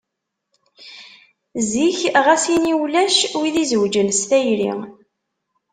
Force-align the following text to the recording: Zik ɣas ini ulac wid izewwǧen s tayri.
Zik 1.71 1.97
ɣas 2.25 2.43
ini 2.55 2.73
ulac 2.83 3.17
wid 3.39 3.55
izewwǧen 3.63 4.09
s 4.19 4.21
tayri. 4.29 4.71